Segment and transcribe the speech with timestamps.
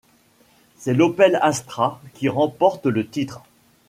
[0.79, 3.41] C'est l'Opel Astra qui remporte le titre.